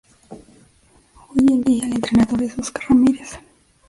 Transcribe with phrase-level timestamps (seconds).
[1.29, 3.37] Hoy en día el entrenador es Óscar Ramírez.